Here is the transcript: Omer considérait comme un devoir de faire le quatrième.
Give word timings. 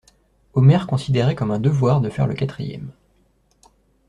Omer 0.55 0.87
considérait 0.87 1.35
comme 1.35 1.51
un 1.51 1.59
devoir 1.59 2.01
de 2.01 2.09
faire 2.09 2.25
le 2.25 2.33
quatrième. 2.33 2.89